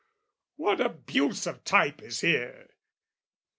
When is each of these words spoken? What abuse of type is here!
What 0.55 0.81
abuse 0.81 1.45
of 1.45 1.63
type 1.63 2.01
is 2.01 2.21
here! 2.21 2.69